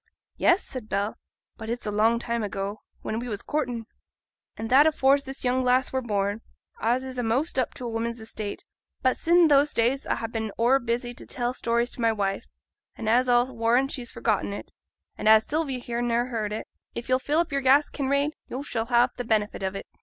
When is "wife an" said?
12.11-13.07